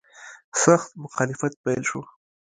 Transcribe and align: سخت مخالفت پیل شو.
سخت 0.63 0.89
مخالفت 1.03 1.53
پیل 1.63 1.81
شو. 1.89 2.01